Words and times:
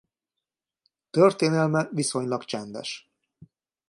Történelme 1.09 1.89
viszonylag 1.91 2.43
csendes. 2.43 3.09